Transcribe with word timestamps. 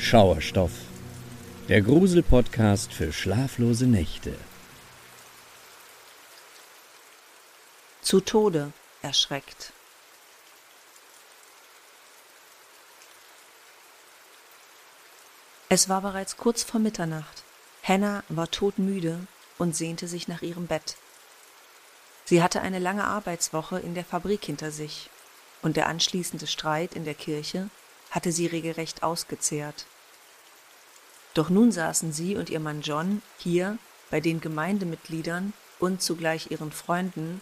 Schauerstoff, 0.00 0.72
der 1.68 1.82
Grusel-Podcast 1.82 2.92
für 2.92 3.12
schlaflose 3.12 3.86
Nächte. 3.86 4.34
Zu 8.00 8.20
Tode 8.20 8.72
erschreckt. 9.02 9.72
Es 15.68 15.88
war 15.90 16.00
bereits 16.00 16.38
kurz 16.38 16.64
vor 16.64 16.80
Mitternacht. 16.80 17.44
Hannah 17.84 18.24
war 18.30 18.50
todmüde 18.50 19.26
und 19.58 19.76
sehnte 19.76 20.08
sich 20.08 20.26
nach 20.26 20.40
ihrem 20.40 20.66
Bett. 20.66 20.96
Sie 22.24 22.42
hatte 22.42 22.62
eine 22.62 22.78
lange 22.78 23.04
Arbeitswoche 23.04 23.78
in 23.78 23.94
der 23.94 24.06
Fabrik 24.06 24.46
hinter 24.46 24.72
sich, 24.72 25.10
und 25.62 25.76
der 25.76 25.88
anschließende 25.88 26.46
Streit 26.46 26.94
in 26.94 27.04
der 27.04 27.14
Kirche 27.14 27.68
hatte 28.10 28.32
sie 28.32 28.46
regelrecht 28.46 29.02
ausgezehrt. 29.02 29.86
Doch 31.34 31.48
nun 31.48 31.70
saßen 31.70 32.12
sie 32.12 32.36
und 32.36 32.50
ihr 32.50 32.60
Mann 32.60 32.82
John 32.82 33.22
hier 33.38 33.78
bei 34.10 34.20
den 34.20 34.40
Gemeindemitgliedern 34.40 35.52
und 35.78 36.02
zugleich 36.02 36.50
ihren 36.50 36.72
Freunden 36.72 37.40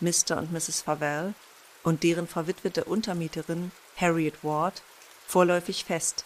Mr. 0.00 0.38
und 0.38 0.52
Mrs. 0.52 0.82
Favell 0.82 1.34
und 1.82 2.02
deren 2.02 2.26
verwitwete 2.26 2.84
Untermieterin 2.84 3.70
Harriet 3.96 4.42
Ward 4.42 4.82
vorläufig 5.26 5.84
fest. 5.84 6.24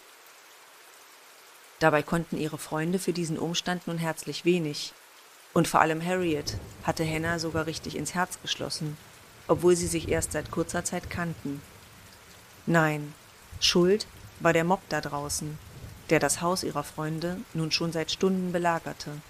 Dabei 1.79 2.03
konnten 2.03 2.37
ihre 2.37 2.57
Freunde 2.57 2.99
für 2.99 3.13
diesen 3.13 3.37
Umstand 3.37 3.87
nun 3.87 3.97
herzlich 3.97 4.45
wenig, 4.45 4.93
und 5.53 5.67
vor 5.67 5.81
allem 5.81 6.03
Harriet 6.03 6.57
hatte 6.83 7.05
Hannah 7.05 7.39
sogar 7.39 7.65
richtig 7.65 7.95
ins 7.95 8.13
Herz 8.13 8.39
geschlossen, 8.41 8.97
obwohl 9.47 9.75
sie 9.75 9.87
sich 9.87 10.09
erst 10.09 10.31
seit 10.31 10.51
kurzer 10.51 10.83
Zeit 10.83 11.09
kannten. 11.09 11.61
Nein, 12.65 13.13
Schuld 13.59 14.07
war 14.39 14.53
der 14.53 14.63
Mob 14.63 14.81
da 14.89 15.01
draußen, 15.01 15.57
der 16.09 16.19
das 16.19 16.41
Haus 16.41 16.63
ihrer 16.63 16.83
Freunde 16.83 17.37
nun 17.53 17.71
schon 17.71 17.91
seit 17.91 18.11
Stunden 18.11 18.51
belagerte. 18.51 19.21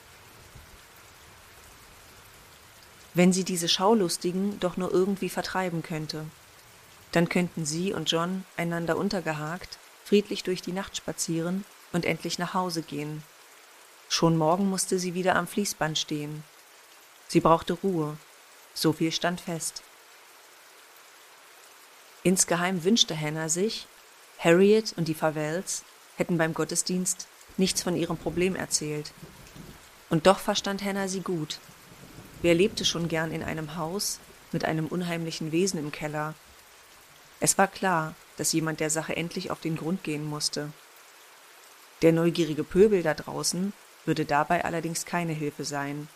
Wenn 3.14 3.32
sie 3.32 3.46
diese 3.46 3.70
Schaulustigen 3.70 4.60
doch 4.60 4.76
nur 4.76 4.92
irgendwie 4.92 5.30
vertreiben 5.30 5.84
könnte, 5.84 6.26
dann 7.14 7.30
könnten 7.30 7.66
sie 7.66 7.94
und 7.94 8.12
John 8.12 8.44
einander 8.58 8.98
untergehakt 8.98 9.80
friedlich 10.04 10.44
durch 10.44 10.62
die 10.62 10.72
Nacht 10.72 10.96
spazieren 10.96 11.66
und 11.92 12.06
endlich 12.06 12.38
nach 12.38 12.54
Hause 12.54 12.84
gehen. 12.84 13.24
Schon 14.08 14.38
morgen 14.38 14.70
musste 14.70 15.00
sie 15.00 15.16
wieder 15.16 15.36
am 15.36 15.48
Fließband 15.48 15.98
stehen. 15.98 16.44
Sie 17.28 17.40
brauchte 17.40 17.74
Ruhe, 17.74 18.18
so 18.74 18.94
viel 18.94 19.12
stand 19.12 19.42
fest. 19.42 19.82
Insgeheim 22.22 22.84
wünschte 22.84 23.20
Hannah 23.20 23.50
sich, 23.50 23.88
Harriet 24.40 24.94
und 24.98 25.08
die 25.08 25.14
Favels 25.14 25.84
hätten 26.18 26.38
beim 26.38 26.54
Gottesdienst 26.54 27.28
nichts 27.58 27.82
von 27.82 27.96
ihrem 27.96 28.18
Problem 28.18 28.56
erzählt. 28.56 29.12
Und 30.10 30.28
doch 30.28 30.40
verstand 30.40 30.84
Hannah 30.84 31.08
sie 31.08 31.22
gut. 31.22 31.60
Wer 32.42 32.54
lebte 32.54 32.86
schon 32.86 33.08
gern 33.08 33.32
in 33.32 33.44
einem 33.44 33.76
Haus 33.76 34.20
mit 34.52 34.66
einem 34.66 34.88
unheimlichen 34.88 35.52
Wesen 35.52 35.80
im 35.80 35.92
Keller? 35.92 36.36
Es 37.40 37.58
war 37.58 37.68
klar, 37.68 38.16
dass 38.38 38.54
jemand 38.54 38.80
der 38.80 38.90
Sache 38.90 39.16
endlich 39.16 39.52
auf 39.52 39.62
den 39.62 39.76
Grund 39.76 40.04
gehen 40.04 40.26
musste. 40.26 40.72
Der 42.02 42.12
neugierige 42.12 42.64
Pöbel 42.64 43.04
da 43.04 43.14
draußen 43.14 43.74
würde 44.06 44.26
dabei 44.26 44.64
allerdings 44.64 45.06
keine 45.06 45.34
Hilfe 45.34 45.66
sein. 45.66 46.08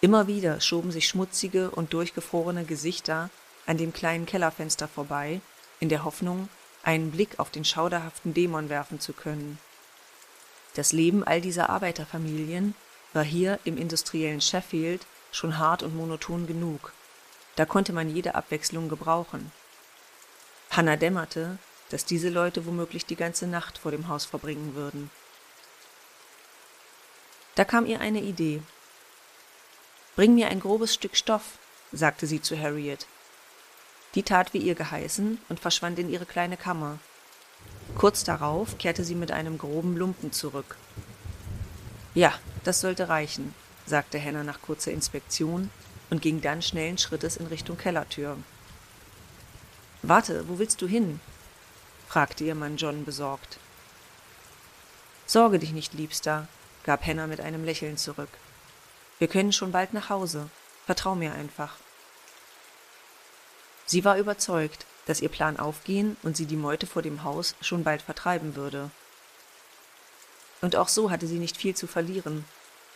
Immer 0.00 0.26
wieder 0.26 0.60
schoben 0.60 0.92
sich 0.92 1.08
schmutzige 1.08 1.70
und 1.70 1.92
durchgefrorene 1.92 2.64
Gesichter 2.64 3.30
an 3.66 3.78
dem 3.78 3.92
kleinen 3.92 4.26
Kellerfenster 4.26 4.86
vorbei, 4.86 5.40
in 5.80 5.88
der 5.88 6.04
Hoffnung, 6.04 6.48
einen 6.86 7.10
Blick 7.10 7.40
auf 7.40 7.50
den 7.50 7.64
schauderhaften 7.64 8.32
Dämon 8.32 8.68
werfen 8.68 9.00
zu 9.00 9.12
können. 9.12 9.58
Das 10.74 10.92
Leben 10.92 11.24
all 11.24 11.40
dieser 11.40 11.68
Arbeiterfamilien 11.68 12.74
war 13.12 13.24
hier 13.24 13.58
im 13.64 13.76
industriellen 13.76 14.40
Sheffield 14.40 15.04
schon 15.32 15.58
hart 15.58 15.82
und 15.82 15.96
monoton 15.96 16.46
genug. 16.46 16.92
Da 17.56 17.64
konnte 17.64 17.92
man 17.92 18.14
jede 18.14 18.36
Abwechslung 18.36 18.88
gebrauchen. 18.88 19.50
Hannah 20.70 20.96
dämmerte, 20.96 21.58
dass 21.88 22.04
diese 22.04 22.28
Leute 22.28 22.66
womöglich 22.66 23.04
die 23.04 23.16
ganze 23.16 23.46
Nacht 23.46 23.78
vor 23.78 23.90
dem 23.90 24.06
Haus 24.08 24.24
verbringen 24.24 24.74
würden. 24.74 25.10
Da 27.56 27.64
kam 27.64 27.86
ihr 27.86 28.00
eine 28.00 28.20
Idee. 28.20 28.62
Bring 30.14 30.34
mir 30.34 30.48
ein 30.48 30.60
grobes 30.60 30.94
Stück 30.94 31.16
Stoff, 31.16 31.58
sagte 31.90 32.26
sie 32.26 32.40
zu 32.40 32.56
Harriet. 32.58 33.06
Die 34.16 34.22
tat 34.22 34.54
wie 34.54 34.58
ihr 34.58 34.74
geheißen 34.74 35.38
und 35.50 35.60
verschwand 35.60 35.98
in 35.98 36.08
ihre 36.08 36.24
kleine 36.24 36.56
Kammer. 36.56 36.98
Kurz 37.96 38.24
darauf 38.24 38.78
kehrte 38.78 39.04
sie 39.04 39.14
mit 39.14 39.30
einem 39.30 39.58
groben 39.58 39.96
Lumpen 39.96 40.32
zurück. 40.32 40.76
Ja, 42.14 42.32
das 42.64 42.80
sollte 42.80 43.10
reichen, 43.10 43.54
sagte 43.84 44.20
Hannah 44.20 44.42
nach 44.42 44.62
kurzer 44.62 44.90
Inspektion 44.90 45.70
und 46.08 46.22
ging 46.22 46.40
dann 46.40 46.62
schnellen 46.62 46.96
Schrittes 46.96 47.36
in 47.36 47.46
Richtung 47.46 47.76
Kellertür. 47.76 48.38
Warte, 50.02 50.48
wo 50.48 50.58
willst 50.58 50.80
du 50.80 50.88
hin? 50.88 51.20
fragte 52.08 52.44
ihr 52.44 52.54
Mann 52.54 52.78
John 52.78 53.04
besorgt. 53.04 53.58
Sorge 55.26 55.58
dich 55.58 55.72
nicht, 55.72 55.92
Liebster, 55.92 56.48
gab 56.84 57.04
Hannah 57.04 57.26
mit 57.26 57.40
einem 57.40 57.64
Lächeln 57.64 57.98
zurück. 57.98 58.30
Wir 59.18 59.28
können 59.28 59.52
schon 59.52 59.72
bald 59.72 59.92
nach 59.92 60.08
Hause. 60.08 60.48
Vertrau 60.86 61.14
mir 61.14 61.34
einfach. 61.34 61.74
Sie 63.86 64.04
war 64.04 64.18
überzeugt, 64.18 64.84
dass 65.06 65.20
ihr 65.20 65.28
Plan 65.28 65.58
aufgehen 65.58 66.16
und 66.22 66.36
sie 66.36 66.46
die 66.46 66.56
Meute 66.56 66.86
vor 66.86 67.02
dem 67.02 67.22
Haus 67.22 67.54
schon 67.60 67.84
bald 67.84 68.02
vertreiben 68.02 68.56
würde. 68.56 68.90
Und 70.60 70.74
auch 70.74 70.88
so 70.88 71.10
hatte 71.10 71.26
sie 71.26 71.38
nicht 71.38 71.56
viel 71.56 71.76
zu 71.76 71.86
verlieren, 71.86 72.44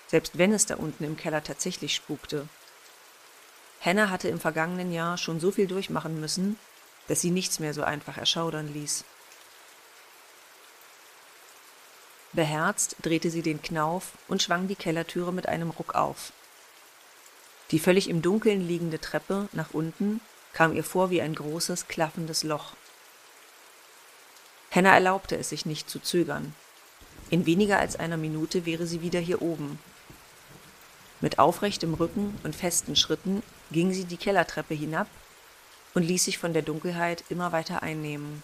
selbst 0.09 0.37
wenn 0.37 0.53
es 0.53 0.67
da 0.67 0.75
unten 0.75 1.05
im 1.05 1.17
Keller 1.17 1.45
tatsächlich 1.45 1.95
spukte. 1.95 2.49
Hannah 3.81 4.11
hatte 4.11 4.29
im 4.29 4.41
vergangenen 4.41 4.93
Jahr 4.93 5.17
schon 5.17 5.41
so 5.41 5.53
viel 5.53 5.69
durchmachen 5.69 6.21
müssen, 6.21 6.59
dass 7.07 7.21
sie 7.21 7.31
nichts 7.31 7.61
mehr 7.61 7.73
so 7.73 7.83
einfach 7.83 8.19
erschaudern 8.19 8.73
ließ. 8.73 9.05
Beherzt 12.33 12.97
drehte 13.03 13.31
sie 13.31 13.43
den 13.43 13.63
Knauf 13.63 14.13
und 14.29 14.43
schwang 14.43 14.69
die 14.69 14.77
Kellertüre 14.77 15.33
mit 15.33 15.49
einem 15.49 15.71
Ruck 15.71 15.95
auf. 15.95 16.33
Die 17.71 17.79
völlig 17.79 18.09
im 18.09 18.23
Dunkeln 18.23 18.67
liegende 18.67 19.01
Treppe 19.01 19.49
nach 19.53 19.71
unten 19.73 20.21
kam 20.53 20.75
ihr 20.75 20.85
vor 20.85 21.11
wie 21.11 21.23
ein 21.23 21.35
großes, 21.35 21.89
klaffendes 21.89 22.43
Loch. 22.43 22.75
Hannah 24.71 24.95
erlaubte 24.95 25.37
es 25.37 25.49
sich 25.49 25.67
nicht 25.67 25.91
zu 25.91 25.99
zögern. 25.99 26.55
In 27.31 27.47
weniger 27.47 27.79
als 27.79 27.97
einer 27.97 28.17
Minute 28.17 28.67
wäre 28.67 28.87
sie 28.87 29.03
wieder 29.03 29.21
hier 29.21 29.43
oben. 29.43 29.79
Mit 31.21 31.39
aufrechtem 31.39 31.95
Rücken 31.95 32.39
und 32.45 32.57
festen 32.57 32.97
Schritten 32.97 33.43
ging 33.71 33.93
sie 33.93 34.05
die 34.05 34.17
Kellertreppe 34.17 34.75
hinab 34.75 35.07
und 35.95 36.03
ließ 36.03 36.25
sich 36.25 36.39
von 36.39 36.53
der 36.53 36.63
Dunkelheit 36.63 37.25
immer 37.29 37.53
weiter 37.53 37.83
einnehmen. 37.83 38.43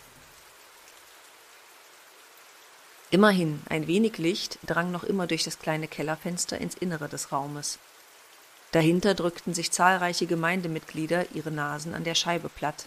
Immerhin, 3.10 3.62
ein 3.68 3.86
wenig 3.86 4.18
Licht 4.18 4.58
drang 4.66 4.90
noch 4.90 5.04
immer 5.04 5.26
durch 5.26 5.44
das 5.44 5.58
kleine 5.58 5.86
Kellerfenster 5.86 6.58
ins 6.58 6.74
Innere 6.74 7.08
des 7.08 7.30
Raumes. 7.30 7.78
Dahinter 8.72 9.14
drückten 9.14 9.54
sich 9.54 9.70
zahlreiche 9.70 10.26
Gemeindemitglieder 10.26 11.32
ihre 11.34 11.50
Nasen 11.50 11.94
an 11.94 12.04
der 12.04 12.14
Scheibe 12.14 12.48
platt, 12.48 12.86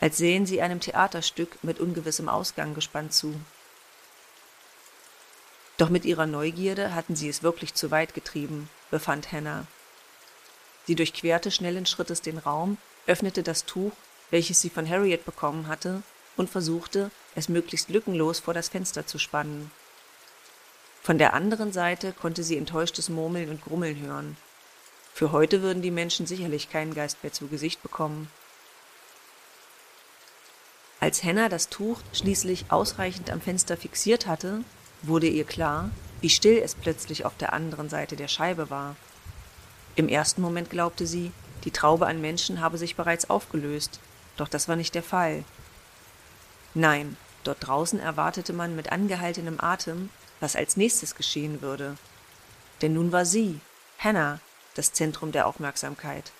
als 0.00 0.16
sähen 0.16 0.46
sie 0.46 0.62
einem 0.62 0.80
Theaterstück 0.80 1.62
mit 1.62 1.80
ungewissem 1.80 2.28
Ausgang 2.28 2.74
gespannt 2.74 3.12
zu. 3.12 3.34
Doch 5.76 5.88
mit 5.88 6.04
ihrer 6.04 6.26
Neugierde 6.26 6.94
hatten 6.94 7.16
sie 7.16 7.28
es 7.28 7.42
wirklich 7.42 7.74
zu 7.74 7.90
weit 7.90 8.14
getrieben, 8.14 8.68
befand 8.90 9.32
Hannah. 9.32 9.66
Sie 10.86 10.94
durchquerte 10.94 11.50
schnellen 11.50 11.86
Schrittes 11.86 12.22
den 12.22 12.38
Raum, 12.38 12.78
öffnete 13.06 13.42
das 13.42 13.64
Tuch, 13.64 13.92
welches 14.30 14.60
sie 14.60 14.70
von 14.70 14.88
Harriet 14.88 15.24
bekommen 15.24 15.68
hatte, 15.68 16.02
und 16.36 16.50
versuchte, 16.50 17.10
es 17.34 17.48
möglichst 17.48 17.90
lückenlos 17.90 18.40
vor 18.40 18.54
das 18.54 18.68
Fenster 18.68 19.06
zu 19.06 19.18
spannen. 19.18 19.70
Von 21.02 21.18
der 21.18 21.34
anderen 21.34 21.72
Seite 21.72 22.12
konnte 22.12 22.42
sie 22.42 22.56
enttäuschtes 22.56 23.08
Murmeln 23.08 23.50
und 23.50 23.62
Grummeln 23.62 23.98
hören. 24.00 24.36
Für 25.20 25.32
heute 25.32 25.60
würden 25.60 25.82
die 25.82 25.90
Menschen 25.90 26.24
sicherlich 26.24 26.70
keinen 26.70 26.94
Geist 26.94 27.22
mehr 27.22 27.30
zu 27.30 27.46
Gesicht 27.46 27.82
bekommen. 27.82 28.30
Als 30.98 31.22
Henna 31.22 31.50
das 31.50 31.68
Tuch 31.68 32.00
schließlich 32.14 32.72
ausreichend 32.72 33.28
am 33.28 33.42
Fenster 33.42 33.76
fixiert 33.76 34.26
hatte, 34.26 34.64
wurde 35.02 35.26
ihr 35.26 35.44
klar, 35.44 35.90
wie 36.22 36.30
still 36.30 36.56
es 36.56 36.74
plötzlich 36.74 37.26
auf 37.26 37.36
der 37.36 37.52
anderen 37.52 37.90
Seite 37.90 38.16
der 38.16 38.28
Scheibe 38.28 38.70
war. 38.70 38.96
Im 39.94 40.08
ersten 40.08 40.40
Moment 40.40 40.70
glaubte 40.70 41.06
sie, 41.06 41.32
die 41.64 41.70
Traube 41.70 42.06
an 42.06 42.22
Menschen 42.22 42.62
habe 42.62 42.78
sich 42.78 42.96
bereits 42.96 43.28
aufgelöst, 43.28 44.00
doch 44.38 44.48
das 44.48 44.68
war 44.68 44.76
nicht 44.76 44.94
der 44.94 45.02
Fall. 45.02 45.44
Nein, 46.72 47.18
dort 47.44 47.58
draußen 47.60 48.00
erwartete 48.00 48.54
man 48.54 48.74
mit 48.74 48.90
angehaltenem 48.90 49.60
Atem, 49.60 50.08
was 50.40 50.56
als 50.56 50.78
nächstes 50.78 51.14
geschehen 51.14 51.60
würde. 51.60 51.98
Denn 52.80 52.94
nun 52.94 53.12
war 53.12 53.26
sie, 53.26 53.60
Hannah, 53.98 54.40
das 54.74 54.92
Zentrum 54.92 55.32
der 55.32 55.46
Aufmerksamkeit. 55.46 56.32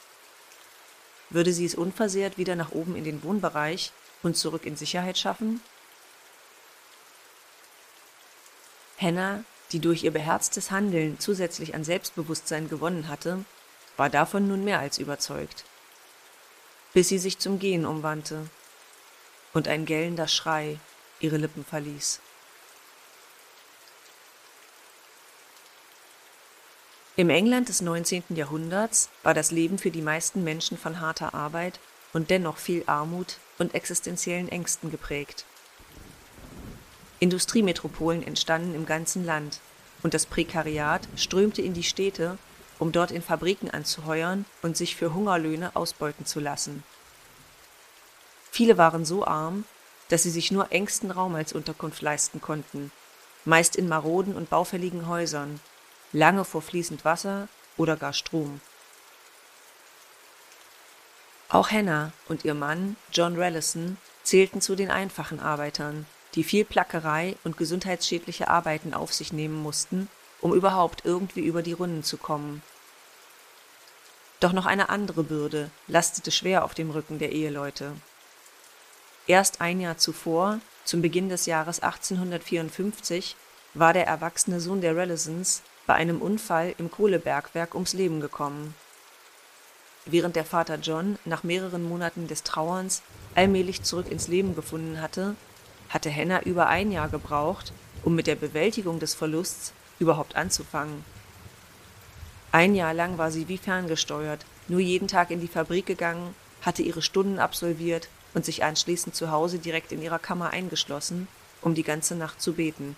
Würde 1.30 1.52
sie 1.52 1.64
es 1.64 1.74
unversehrt 1.74 2.38
wieder 2.38 2.56
nach 2.56 2.72
oben 2.72 2.96
in 2.96 3.04
den 3.04 3.22
Wohnbereich 3.22 3.92
und 4.22 4.36
zurück 4.36 4.66
in 4.66 4.76
Sicherheit 4.76 5.16
schaffen? 5.16 5.60
Hannah, 8.98 9.44
die 9.72 9.78
durch 9.78 10.02
ihr 10.02 10.10
beherztes 10.10 10.70
Handeln 10.70 11.18
zusätzlich 11.18 11.74
an 11.74 11.84
Selbstbewusstsein 11.84 12.68
gewonnen 12.68 13.08
hatte, 13.08 13.44
war 13.96 14.10
davon 14.10 14.48
nun 14.48 14.64
mehr 14.64 14.80
als 14.80 14.98
überzeugt. 14.98 15.64
Bis 16.92 17.08
sie 17.08 17.18
sich 17.18 17.38
zum 17.38 17.58
Gehen 17.58 17.86
umwandte 17.86 18.48
und 19.52 19.68
ein 19.68 19.86
gellender 19.86 20.28
Schrei 20.28 20.78
ihre 21.20 21.36
Lippen 21.36 21.64
verließ. 21.64 22.20
Im 27.16 27.28
England 27.28 27.68
des 27.68 27.80
19. 27.80 28.22
Jahrhunderts 28.30 29.08
war 29.24 29.34
das 29.34 29.50
Leben 29.50 29.78
für 29.78 29.90
die 29.90 30.00
meisten 30.00 30.44
Menschen 30.44 30.78
von 30.78 31.00
harter 31.00 31.34
Arbeit 31.34 31.80
und 32.12 32.30
dennoch 32.30 32.56
viel 32.56 32.84
Armut 32.86 33.38
und 33.58 33.74
existenziellen 33.74 34.48
Ängsten 34.48 34.90
geprägt. 34.90 35.44
Industriemetropolen 37.18 38.22
entstanden 38.22 38.74
im 38.74 38.86
ganzen 38.86 39.26
Land 39.26 39.60
und 40.02 40.14
das 40.14 40.24
Prekariat 40.24 41.06
strömte 41.16 41.62
in 41.62 41.74
die 41.74 41.82
Städte, 41.82 42.38
um 42.78 42.92
dort 42.92 43.10
in 43.10 43.22
Fabriken 43.22 43.70
anzuheuern 43.70 44.46
und 44.62 44.76
sich 44.76 44.96
für 44.96 45.12
Hungerlöhne 45.12 45.74
ausbeuten 45.76 46.24
zu 46.24 46.40
lassen. 46.40 46.84
Viele 48.52 48.78
waren 48.78 49.04
so 49.04 49.26
arm, 49.26 49.64
dass 50.08 50.22
sie 50.22 50.30
sich 50.30 50.50
nur 50.50 50.72
engsten 50.72 51.10
Raum 51.10 51.34
als 51.34 51.52
Unterkunft 51.52 52.02
leisten 52.02 52.40
konnten, 52.40 52.90
meist 53.44 53.76
in 53.76 53.88
maroden 53.88 54.34
und 54.34 54.48
baufälligen 54.48 55.06
Häusern, 55.08 55.60
lange 56.12 56.44
vor 56.44 56.62
fließend 56.62 57.04
Wasser 57.04 57.48
oder 57.76 57.96
gar 57.96 58.12
Strom. 58.12 58.60
Auch 61.48 61.70
Hannah 61.70 62.12
und 62.28 62.44
ihr 62.44 62.54
Mann 62.54 62.96
John 63.12 63.36
Rallison 63.36 63.96
zählten 64.22 64.60
zu 64.60 64.76
den 64.76 64.90
einfachen 64.90 65.40
Arbeitern, 65.40 66.06
die 66.34 66.44
viel 66.44 66.64
Plackerei 66.64 67.36
und 67.42 67.56
gesundheitsschädliche 67.56 68.48
Arbeiten 68.48 68.94
auf 68.94 69.12
sich 69.12 69.32
nehmen 69.32 69.60
mussten, 69.60 70.08
um 70.40 70.54
überhaupt 70.54 71.04
irgendwie 71.04 71.40
über 71.40 71.62
die 71.62 71.72
Runden 71.72 72.04
zu 72.04 72.18
kommen. 72.18 72.62
Doch 74.38 74.52
noch 74.52 74.66
eine 74.66 74.88
andere 74.88 75.24
Bürde 75.24 75.70
lastete 75.86 76.30
schwer 76.30 76.64
auf 76.64 76.74
dem 76.74 76.90
Rücken 76.90 77.18
der 77.18 77.32
Eheleute. 77.32 77.92
Erst 79.26 79.60
ein 79.60 79.80
Jahr 79.80 79.98
zuvor, 79.98 80.60
zum 80.84 81.02
Beginn 81.02 81.28
des 81.28 81.46
Jahres 81.46 81.80
1854, 81.80 83.36
war 83.74 83.92
der 83.92 84.06
erwachsene 84.06 84.60
Sohn 84.60 84.80
der 84.80 84.96
Rallisons 84.96 85.62
bei 85.90 85.96
einem 85.96 86.22
Unfall 86.22 86.72
im 86.78 86.88
Kohlebergwerk 86.88 87.75
ums 87.75 87.94
Leben 87.94 88.20
gekommen. 88.20 88.76
Während 90.06 90.37
der 90.37 90.44
Vater 90.44 90.76
John 90.76 91.19
nach 91.25 91.42
mehreren 91.42 91.82
Monaten 91.82 92.28
des 92.28 92.44
Trauerns 92.44 93.02
allmählich 93.34 93.82
zurück 93.82 94.08
ins 94.08 94.28
Leben 94.28 94.54
gefunden 94.54 95.00
hatte, 95.00 95.34
hatte 95.88 96.14
Hannah 96.14 96.42
über 96.42 96.69
ein 96.69 96.92
Jahr 96.92 97.08
gebraucht, 97.08 97.72
um 98.04 98.14
mit 98.14 98.28
der 98.28 98.37
Bewältigung 98.37 99.00
des 99.00 99.14
Verlusts 99.14 99.72
überhaupt 99.98 100.37
anzufangen. 100.37 101.04
Ein 102.52 102.76
Jahr 102.76 102.94
lang 102.94 103.19
war 103.19 103.32
sie 103.32 103.48
wie 103.48 103.58
ferngesteuert, 103.58 104.46
nur 104.69 104.78
jeden 104.78 105.08
Tag 105.08 105.32
in 105.32 105.40
die 105.40 105.48
Fabrik 105.48 105.87
gegangen, 105.87 106.37
hatte 106.62 106.82
ihre 106.82 107.02
Stunden 107.02 107.40
absolviert 107.40 108.08
und 108.32 108.44
sich 108.44 108.62
anschließend 108.62 109.16
zu 109.16 109.32
Hause 109.32 109.58
direkt 109.58 109.90
in 109.90 110.02
ihrer 110.02 110.20
Kammer 110.20 110.50
eingeschlossen, 110.50 111.26
um 111.62 111.75
die 111.75 111.82
ganze 111.82 112.14
Nacht 112.14 112.40
zu 112.40 112.52
beten. 112.52 112.94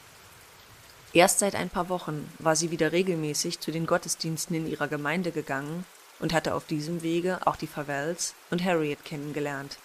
Erst 1.15 1.41
seit 1.41 1.55
ein 1.55 1.69
paar 1.69 1.91
Wochen 1.91 2.33
war 2.39 2.57
sie 2.57 2.71
wieder 2.71 2.93
regelmäßig 2.93 3.61
zu 3.61 3.71
den 3.71 3.87
Gottesdiensten 3.87 4.57
in 4.57 4.67
ihrer 4.67 4.89
Gemeinde 4.89 5.31
gegangen 5.31 5.85
und 6.21 6.33
hatte 6.33 6.55
auf 6.55 6.65
diesem 6.65 7.03
Wege 7.03 7.41
auch 7.45 7.57
die 7.57 7.67
Favels 7.67 8.35
und 8.51 8.65
Harriet 8.65 9.05
kennengelernt. 9.05 9.79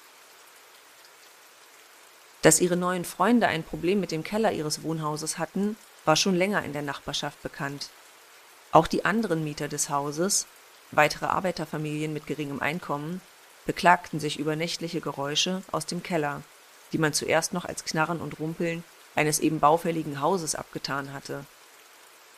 Dass 2.43 2.61
ihre 2.61 2.77
neuen 2.77 3.03
Freunde 3.03 3.47
ein 3.47 3.63
Problem 3.63 3.99
mit 3.99 4.11
dem 4.11 4.23
Keller 4.23 4.53
ihres 4.53 4.83
Wohnhauses 4.83 5.37
hatten, 5.37 5.75
war 6.05 6.15
schon 6.15 6.35
länger 6.35 6.63
in 6.63 6.71
der 6.71 6.81
Nachbarschaft 6.81 7.41
bekannt. 7.43 7.89
Auch 8.71 8.87
die 8.87 9.03
anderen 9.03 9.43
Mieter 9.43 9.67
des 9.67 9.89
Hauses, 9.89 10.45
weitere 10.91 11.25
Arbeiterfamilien 11.25 12.13
mit 12.13 12.27
geringem 12.27 12.61
Einkommen, 12.61 13.19
beklagten 13.65 14.21
sich 14.21 14.39
über 14.39 14.55
nächtliche 14.55 15.01
Geräusche 15.01 15.61
aus 15.73 15.85
dem 15.85 16.03
Keller, 16.03 16.41
die 16.93 16.99
man 16.99 17.11
zuerst 17.11 17.51
noch 17.51 17.65
als 17.65 17.83
Knarren 17.83 18.21
und 18.21 18.39
Rumpeln 18.39 18.85
eines 19.17 19.39
eben 19.39 19.59
baufälligen 19.59 20.21
Hauses 20.21 20.55
abgetan 20.55 21.13
hatte. 21.13 21.45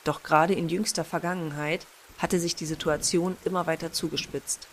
Doch 0.03 0.23
gerade 0.23 0.53
in 0.53 0.69
jüngster 0.69 1.03
Vergangenheit 1.03 1.85
hatte 2.17 2.39
sich 2.39 2.55
die 2.55 2.65
Situation 2.65 3.37
immer 3.43 3.67
weiter 3.67 3.91
zugespitzt. 3.91 4.67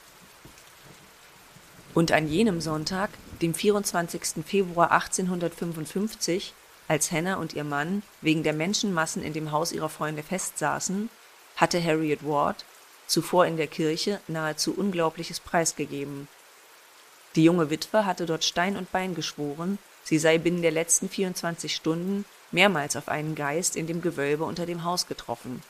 Und 1.94 2.12
an 2.12 2.28
jenem 2.28 2.60
Sonntag, 2.60 3.10
dem 3.40 3.54
24. 3.54 4.44
Februar 4.46 4.92
1855, 4.92 6.52
als 6.88 7.10
Hannah 7.10 7.36
und 7.36 7.54
ihr 7.54 7.64
Mann 7.64 8.02
wegen 8.20 8.42
der 8.42 8.52
Menschenmassen 8.52 9.22
in 9.22 9.32
dem 9.32 9.50
Haus 9.50 9.72
ihrer 9.72 9.88
Freunde 9.88 10.22
festsaßen, 10.22 11.10
hatte 11.56 11.82
Harriet 11.82 12.24
Ward, 12.24 12.64
zuvor 13.06 13.46
in 13.46 13.56
der 13.56 13.66
Kirche, 13.66 14.20
nahezu 14.28 14.74
Unglaubliches 14.76 15.40
preisgegeben. 15.40 16.28
Die 17.34 17.44
junge 17.44 17.70
Witwe 17.70 18.04
hatte 18.04 18.26
dort 18.26 18.44
Stein 18.44 18.76
und 18.76 18.92
Bein 18.92 19.14
geschworen, 19.14 19.78
sie 20.06 20.18
sei 20.18 20.38
binnen 20.38 20.62
der 20.62 20.70
letzten 20.70 21.08
24 21.08 21.74
Stunden 21.74 22.24
mehrmals 22.52 22.94
auf 22.94 23.08
einen 23.08 23.34
Geist 23.34 23.74
in 23.74 23.88
dem 23.88 24.00
Gewölbe 24.00 24.44
unter 24.44 24.64
dem 24.64 24.84
Haus 24.84 25.08
getroffen. 25.08 25.62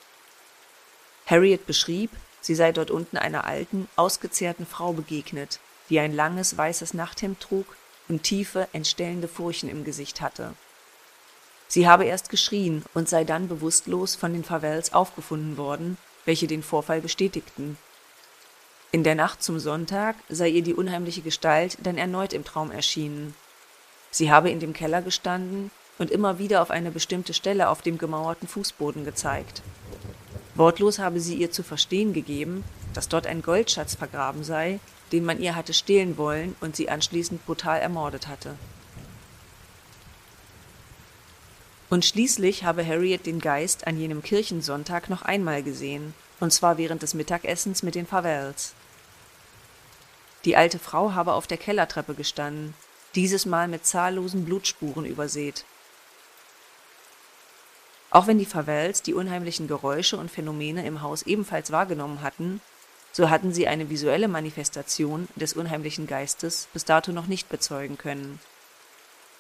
Harriet 1.25 1.67
beschrieb, 1.67 2.11
sie 2.43 2.55
sei 2.55 2.71
dort 2.71 2.91
unten 2.91 3.17
einer 3.17 3.45
alten, 3.45 3.89
ausgezehrten 3.97 4.67
Frau 4.67 4.93
begegnet, 4.93 5.59
die 5.89 5.99
ein 5.99 6.15
langes 6.15 6.57
weißes 6.57 6.93
Nachthemd 6.93 7.41
trug 7.41 7.67
und 8.09 8.25
tiefe, 8.25 8.69
entstellende 8.75 9.27
Furchen 9.27 9.71
im 9.71 9.85
Gesicht 9.85 10.21
hatte. 10.21 10.53
Sie 11.67 11.89
habe 11.89 12.05
erst 12.05 12.29
geschrien 12.29 12.85
und 12.93 13.09
sei 13.09 13.25
dann 13.25 13.49
bewusstlos 13.49 14.17
von 14.17 14.35
den 14.35 14.45
Favels 14.45 14.93
aufgefunden 14.93 15.57
worden, 15.57 15.97
welche 16.27 16.47
den 16.47 16.63
Vorfall 16.63 17.01
bestätigten. 17.01 17.79
In 18.93 19.03
der 19.03 19.15
Nacht 19.15 19.43
zum 19.43 19.59
Sonntag 19.59 20.15
sei 20.29 20.49
ihr 20.49 20.63
die 20.63 20.75
unheimliche 20.75 21.23
Gestalt 21.23 21.79
dann 21.83 21.97
erneut 21.97 22.35
im 22.35 22.45
Traum 22.45 22.71
erschienen 22.71 23.35
Sie 24.17 24.31
habe 24.31 24.49
in 24.49 24.61
dem 24.61 24.73
Keller 24.73 25.03
gestanden 25.03 25.71
und 25.99 26.11
immer 26.11 26.39
wieder 26.39 26.63
auf 26.63 26.71
eine 26.71 26.91
bestimmte 26.91 27.35
Stelle 27.35 27.69
auf 27.69 27.83
dem 27.83 27.99
gemauerten 27.99 28.49
Fußboden 28.49 29.05
gezeigt. 29.05 29.61
Wortlos 30.55 30.99
habe 30.99 31.21
sie 31.21 31.35
ihr 31.35 31.51
zu 31.51 31.63
verstehen 31.63 32.15
gegeben, 32.15 32.65
dass 32.95 33.11
dort 33.11 33.27
ein 33.27 33.43
Goldschatz 33.43 33.95
vergraben 33.95 34.43
sei, 34.43 34.81
den 35.13 35.27
man 35.27 35.39
ihr 35.39 35.55
hatte 35.55 35.75
stehlen 35.75 36.17
wollen 36.17 36.57
und 36.63 36.77
sie 36.77 36.89
anschließend 36.89 37.45
brutal 37.45 37.79
ermordet 37.79 38.27
hatte. 38.27 38.55
Und 41.91 42.07
schließlich 42.07 42.65
habe 42.65 42.87
Harriet 42.87 43.27
den 43.27 43.39
Geist 43.39 43.87
an 43.87 43.99
jenem 43.99 44.23
Kirchensonntag 44.23 45.11
noch 45.11 45.21
einmal 45.27 45.63
gesehen, 45.63 46.15
und 46.41 46.55
zwar 46.55 46.79
während 46.79 47.03
des 47.03 47.13
Mittagessens 47.13 47.83
mit 47.83 47.95
den 47.95 48.07
Favels. 48.07 48.73
Die 50.47 50.57
alte 50.57 50.79
Frau 50.79 51.13
habe 51.13 51.35
auf 51.35 51.47
der 51.47 51.59
Kellertreppe 51.59 52.15
gestanden 52.15 52.73
dieses 53.17 53.47
Mal 53.47 53.67
mit 53.67 53.87
zahllosen 53.87 54.45
Blutspuren 54.45 55.07
übersät. 55.07 55.65
Auch 58.11 58.27
wenn 58.27 58.39
die 58.39 58.47
Favels 58.47 59.03
die 59.03 59.15
unheimlichen 59.15 59.67
Geräusche 59.67 60.17
und 60.19 60.31
Phänomene 60.31 60.87
im 60.87 61.03
Haus 61.03 61.23
ebenfalls 61.23 61.73
wahrgenommen 61.73 62.23
hatten, 62.23 62.61
so 63.13 63.31
hatten 63.31 63.53
sie 63.53 63.67
eine 63.67 63.89
visuelle 63.89 64.29
Manifestation 64.29 65.27
des 65.35 65.55
unheimlichen 65.55 66.07
Geistes 66.07 66.69
bis 66.73 66.85
dato 66.85 67.13
noch 67.13 67.27
nicht 67.27 67.49
bezeugen 67.49 67.99
können. 67.99 68.39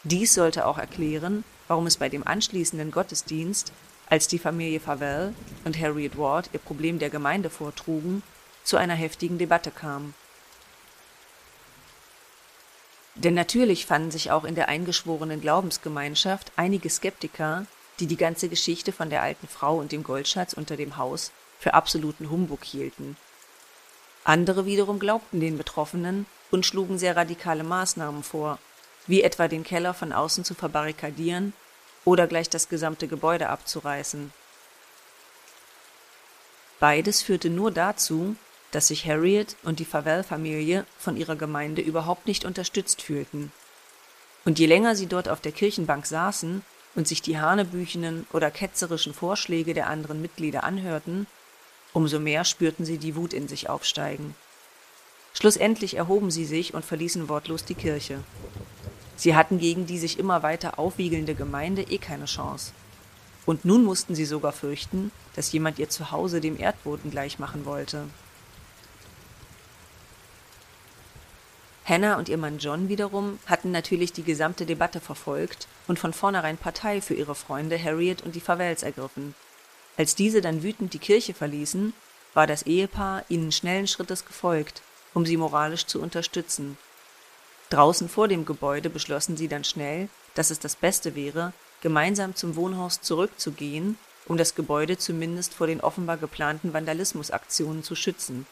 Dies 0.02 0.34
sollte 0.34 0.66
auch 0.66 0.78
erklären, 0.78 1.44
warum 1.68 1.86
es 1.86 1.98
bei 1.98 2.08
dem 2.08 2.26
anschließenden 2.26 2.90
Gottesdienst, 2.90 3.72
als 4.08 4.28
die 4.28 4.38
Familie 4.38 4.80
Favell 4.80 5.34
und 5.64 5.78
Harriet 5.78 6.16
Ward 6.16 6.50
ihr 6.52 6.60
Problem 6.60 6.98
der 6.98 7.10
Gemeinde 7.10 7.50
vortrugen, 7.50 8.22
zu 8.64 8.76
einer 8.76 8.94
heftigen 8.94 9.36
Debatte 9.36 9.70
kam 9.70 10.14
denn 13.16 13.34
natürlich 13.34 13.86
fanden 13.86 14.10
sich 14.10 14.30
auch 14.30 14.44
in 14.44 14.54
der 14.54 14.68
eingeschworenen 14.68 15.40
Glaubensgemeinschaft 15.40 16.52
einige 16.56 16.90
Skeptiker, 16.90 17.66
die 17.98 18.06
die 18.06 18.18
ganze 18.18 18.48
Geschichte 18.48 18.92
von 18.92 19.08
der 19.08 19.22
alten 19.22 19.48
Frau 19.48 19.78
und 19.78 19.90
dem 19.90 20.02
Goldschatz 20.02 20.52
unter 20.52 20.76
dem 20.76 20.98
Haus 20.98 21.32
für 21.58 21.72
absoluten 21.74 22.30
Humbug 22.30 22.62
hielten. 22.62 23.16
Andere 24.24 24.66
wiederum 24.66 24.98
glaubten 24.98 25.40
den 25.40 25.56
Betroffenen 25.56 26.26
und 26.50 26.66
schlugen 26.66 26.98
sehr 26.98 27.16
radikale 27.16 27.64
Maßnahmen 27.64 28.22
vor, 28.22 28.58
wie 29.06 29.22
etwa 29.22 29.48
den 29.48 29.64
Keller 29.64 29.94
von 29.94 30.12
außen 30.12 30.44
zu 30.44 30.54
verbarrikadieren 30.54 31.54
oder 32.04 32.26
gleich 32.26 32.50
das 32.50 32.68
gesamte 32.68 33.08
Gebäude 33.08 33.48
abzureißen. 33.48 34.32
Beides 36.78 37.22
führte 37.22 37.48
nur 37.48 37.70
dazu, 37.70 38.36
dass 38.76 38.88
sich 38.88 39.06
Harriet 39.06 39.56
und 39.62 39.78
die 39.78 39.86
Favell-Familie 39.86 40.84
von 40.98 41.16
ihrer 41.16 41.34
Gemeinde 41.34 41.80
überhaupt 41.80 42.26
nicht 42.26 42.44
unterstützt 42.44 43.00
fühlten. 43.00 43.50
Und 44.44 44.58
je 44.58 44.66
länger 44.66 44.94
sie 44.94 45.06
dort 45.06 45.30
auf 45.30 45.40
der 45.40 45.52
Kirchenbank 45.52 46.04
saßen 46.04 46.60
und 46.94 47.08
sich 47.08 47.22
die 47.22 47.38
hanebüchenen 47.38 48.26
oder 48.34 48.50
ketzerischen 48.50 49.14
Vorschläge 49.14 49.72
der 49.72 49.86
anderen 49.86 50.20
Mitglieder 50.20 50.62
anhörten, 50.62 51.26
umso 51.94 52.20
mehr 52.20 52.44
spürten 52.44 52.84
sie 52.84 52.98
die 52.98 53.16
Wut 53.16 53.32
in 53.32 53.48
sich 53.48 53.70
aufsteigen. 53.70 54.34
Schlussendlich 55.32 55.96
erhoben 55.96 56.30
sie 56.30 56.44
sich 56.44 56.74
und 56.74 56.84
verließen 56.84 57.30
wortlos 57.30 57.64
die 57.64 57.76
Kirche. 57.76 58.18
Sie 59.16 59.34
hatten 59.34 59.58
gegen 59.58 59.86
die 59.86 59.98
sich 59.98 60.18
immer 60.18 60.42
weiter 60.42 60.78
aufwiegelnde 60.78 61.34
Gemeinde 61.34 61.80
eh 61.80 61.96
keine 61.96 62.26
Chance. 62.26 62.72
Und 63.46 63.64
nun 63.64 63.84
mussten 63.84 64.14
sie 64.14 64.26
sogar 64.26 64.52
fürchten, 64.52 65.12
dass 65.34 65.50
jemand 65.50 65.78
ihr 65.78 65.88
Zuhause 65.88 66.42
dem 66.42 66.60
Erdboden 66.60 67.10
gleichmachen 67.10 67.64
wollte. 67.64 68.04
Hannah 71.88 72.18
und 72.18 72.28
ihr 72.28 72.36
Mann 72.36 72.58
John 72.58 72.88
wiederum 72.88 73.38
hatten 73.46 73.70
natürlich 73.70 74.12
die 74.12 74.24
gesamte 74.24 74.66
Debatte 74.66 75.00
verfolgt 75.00 75.68
und 75.86 76.00
von 76.00 76.12
vornherein 76.12 76.58
Partei 76.58 77.00
für 77.00 77.14
ihre 77.14 77.36
Freunde 77.36 77.80
Harriet 77.80 78.22
und 78.22 78.34
die 78.34 78.40
Favels 78.40 78.82
ergriffen. 78.82 79.36
Als 79.96 80.16
diese 80.16 80.40
dann 80.40 80.64
wütend 80.64 80.94
die 80.94 80.98
Kirche 80.98 81.32
verließen, 81.32 81.92
war 82.34 82.48
das 82.48 82.64
Ehepaar 82.64 83.24
ihnen 83.28 83.52
schnellen 83.52 83.86
Schrittes 83.86 84.26
gefolgt, 84.26 84.82
um 85.14 85.24
sie 85.24 85.36
moralisch 85.36 85.86
zu 85.86 86.02
unterstützen. 86.02 86.76
Draußen 87.70 88.08
vor 88.08 88.26
dem 88.26 88.44
Gebäude 88.44 88.90
beschlossen 88.90 89.36
sie 89.36 89.46
dann 89.46 89.64
schnell, 89.64 90.08
dass 90.34 90.50
es 90.50 90.58
das 90.58 90.74
Beste 90.74 91.14
wäre, 91.14 91.52
gemeinsam 91.82 92.34
zum 92.34 92.56
Wohnhaus 92.56 93.00
zurückzugehen, 93.00 93.96
um 94.26 94.36
das 94.36 94.56
Gebäude 94.56 94.98
zumindest 94.98 95.54
vor 95.54 95.68
den 95.68 95.80
offenbar 95.80 96.16
geplanten 96.16 96.72
Vandalismusaktionen 96.72 97.84
zu 97.84 97.94
schützen. 97.94 98.44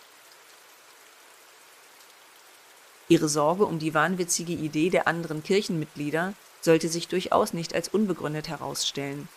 Ihre 3.09 3.29
Sorge 3.29 3.67
um 3.67 3.79
die 3.79 3.93
wahnwitzige 3.93 4.53
Idee 4.53 4.89
der 4.91 5.07
anderen 5.07 5.43
Kirchenmitglieder 5.43 6.35
sollte 6.63 6.89
sich 6.89 7.09
durchaus 7.09 7.53
nicht 7.53 7.75
als 7.75 7.89
unbegründet 7.89 8.49
herausstellen. 8.49 9.29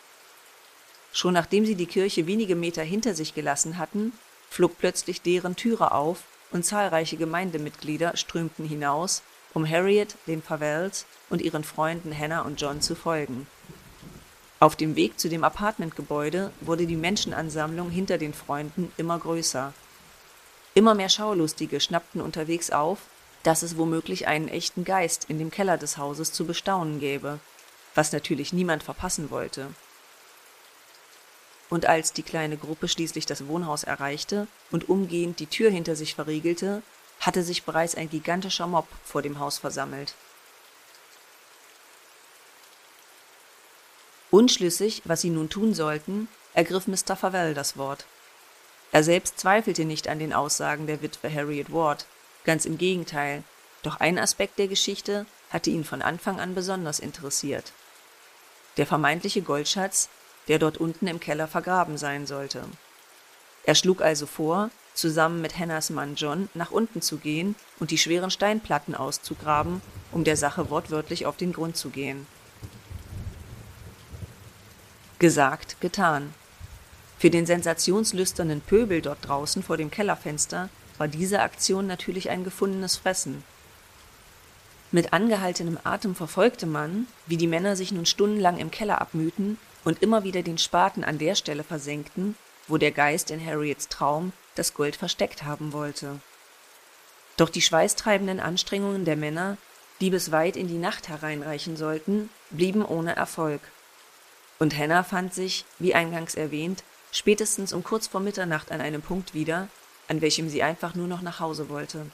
Schon 1.11 1.33
nachdem 1.33 1.65
sie 1.65 1.75
die 1.75 1.85
Kirche 1.85 2.27
wenige 2.27 2.55
Meter 2.55 2.83
hinter 2.83 3.13
sich 3.13 3.33
gelassen 3.33 3.77
hatten, 3.77 4.13
flog 4.49 4.77
plötzlich 4.77 5.21
deren 5.21 5.55
Türe 5.55 5.91
auf 5.91 6.23
und 6.51 6.63
zahlreiche 6.63 7.17
Gemeindemitglieder 7.17 8.15
strömten 8.15 8.65
hinaus, 8.65 9.21
um 9.53 9.67
Harriet, 9.67 10.15
den 10.27 10.41
Favels 10.41 11.05
und 11.29 11.41
ihren 11.41 11.63
Freunden 11.63 12.17
Hannah 12.17 12.41
und 12.41 12.61
John 12.61 12.81
zu 12.81 12.95
folgen. 12.95 13.47
Auf 14.59 14.75
dem 14.75 14.95
Weg 14.95 15.19
zu 15.19 15.27
dem 15.27 15.43
Apartmentgebäude 15.43 16.51
wurde 16.61 16.87
die 16.87 16.95
Menschenansammlung 16.95 17.89
hinter 17.89 18.17
den 18.17 18.33
Freunden 18.33 18.91
immer 18.97 19.19
größer. 19.19 19.73
Immer 20.73 20.95
mehr 20.95 21.09
Schaulustige 21.09 21.79
schnappten 21.79 22.21
unterwegs 22.21 22.71
auf 22.71 22.99
dass 23.47 23.63
es 23.63 23.77
womöglich 23.77 24.27
einen 24.27 24.49
echten 24.49 24.83
Geist 24.83 25.27
in 25.29 25.39
dem 25.39 25.51
Keller 25.51 25.77
des 25.77 25.97
Hauses 25.97 26.33
zu 26.33 26.45
bestaunen 26.45 26.99
gäbe, 26.99 27.39
was 27.95 28.11
natürlich 28.11 28.51
niemand 28.51 28.83
verpassen 28.83 29.31
wollte. 29.31 29.73
Und 31.69 31.85
als 31.85 32.11
die 32.11 32.23
kleine 32.23 32.57
Gruppe 32.57 32.89
schließlich 32.89 33.25
das 33.25 33.47
Wohnhaus 33.47 33.85
erreichte 33.85 34.47
und 34.69 34.89
umgehend 34.89 35.39
die 35.39 35.45
Tür 35.45 35.71
hinter 35.71 35.95
sich 35.95 36.13
verriegelte, 36.13 36.83
hatte 37.21 37.41
sich 37.41 37.63
bereits 37.63 37.95
ein 37.95 38.09
gigantischer 38.09 38.67
Mob 38.67 38.87
vor 39.05 39.21
dem 39.21 39.39
Haus 39.39 39.59
versammelt. 39.59 40.13
Unschlüssig, 44.29 45.03
was 45.05 45.21
sie 45.21 45.29
nun 45.29 45.47
tun 45.47 45.73
sollten, 45.73 46.27
ergriff 46.53 46.85
Mr. 46.87 47.15
Favell 47.15 47.53
das 47.53 47.77
Wort. 47.77 48.07
Er 48.91 49.05
selbst 49.05 49.39
zweifelte 49.39 49.85
nicht 49.85 50.09
an 50.09 50.19
den 50.19 50.33
Aussagen 50.33 50.85
der 50.85 51.01
Witwe 51.01 51.33
Harriet 51.33 51.71
Ward, 51.71 52.07
Ganz 52.47 52.63
im 52.63 52.77
Gegenteil, 52.77 53.43
doch 53.83 53.99
ein 53.99 54.17
Aspekt 54.17 54.57
der 54.57 54.69
Geschichte 54.69 55.25
hatte 55.49 55.69
ihn 55.69 55.83
von 55.83 56.01
Anfang 56.01 56.39
an 56.39 56.55
besonders 56.55 56.99
interessiert. 56.99 57.73
Der 58.77 58.87
vermeintliche 58.87 59.41
Goldschatz, 59.41 60.07
der 60.47 60.57
dort 60.57 60.77
unten 60.77 61.07
im 61.07 61.19
Keller 61.19 61.49
vergraben 61.49 61.97
sein 61.97 62.25
sollte. 62.25 62.63
Er 63.65 63.75
schlug 63.75 64.01
also 64.01 64.25
vor, 64.25 64.69
zusammen 64.93 65.41
mit 65.41 65.59
Hannahs 65.59 65.89
Mann 65.89 66.15
John 66.15 66.47
nach 66.53 66.71
unten 66.71 67.01
zu 67.01 67.17
gehen 67.17 67.55
und 67.79 67.91
die 67.91 67.97
schweren 67.97 68.31
Steinplatten 68.31 68.95
auszugraben, 68.95 69.81
um 70.13 70.23
der 70.23 70.37
Sache 70.37 70.69
wortwörtlich 70.69 71.25
auf 71.25 71.35
den 71.35 71.51
Grund 71.51 71.75
zu 71.75 71.89
gehen. 71.89 72.27
Gesagt, 75.19 75.81
getan. 75.81 76.33
Für 77.19 77.29
den 77.29 77.45
sensationslüsternen 77.45 78.61
Pöbel 78.61 79.01
dort 79.01 79.27
draußen 79.27 79.63
vor 79.63 79.75
dem 79.75 79.91
Kellerfenster 79.91 80.69
war 80.97 81.07
diese 81.07 81.41
Aktion 81.41 81.87
natürlich 81.87 82.29
ein 82.29 82.43
gefundenes 82.43 82.97
Fressen. 82.97 83.43
Mit 84.91 85.11
angehaltenem 85.11 85.77
Atem 85.83 86.15
verfolgte 86.15 86.65
man, 86.65 87.07
wie 87.25 87.37
die 87.37 87.47
Männer 87.47 87.75
sich 87.75 87.91
nun 87.91 88.05
stundenlang 88.05 88.57
im 88.57 88.71
Keller 88.71 89.01
abmühten 89.01 89.57
und 89.83 90.01
immer 90.01 90.23
wieder 90.23 90.43
den 90.43 90.57
Spaten 90.57 91.03
an 91.03 91.17
der 91.17 91.35
Stelle 91.35 91.63
versenkten, 91.63 92.35
wo 92.67 92.77
der 92.77 92.91
Geist 92.91 93.31
in 93.31 93.45
Harriets 93.45 93.89
Traum 93.89 94.31
das 94.55 94.73
Gold 94.73 94.95
versteckt 94.95 95.43
haben 95.43 95.73
wollte. 95.73 96.19
Doch 97.35 97.49
die 97.49 97.61
schweißtreibenden 97.61 98.39
Anstrengungen 98.39 99.05
der 99.05 99.15
Männer, 99.15 99.57
die 99.99 100.09
bis 100.09 100.31
weit 100.31 100.55
in 100.55 100.67
die 100.67 100.77
Nacht 100.77 101.09
hereinreichen 101.09 101.77
sollten, 101.77 102.29
blieben 102.49 102.83
ohne 102.83 103.15
Erfolg. 103.15 103.61
Und 104.59 104.75
Hannah 104.75 105.03
fand 105.03 105.33
sich, 105.33 105.65
wie 105.79 105.93
eingangs 105.93 106.35
erwähnt, 106.35 106.83
spätestens 107.11 107.73
um 107.73 107.83
kurz 107.83 108.07
vor 108.07 108.21
Mitternacht 108.21 108.71
an 108.71 108.81
einem 108.81 109.01
Punkt 109.01 109.33
wieder, 109.33 109.67
an 110.07 110.21
welchem 110.21 110.49
sie 110.49 110.63
einfach 110.63 110.95
nur 110.95 111.07
noch 111.07 111.21
nach 111.21 111.39
Hause 111.39 111.69
wollte. 111.69 112.05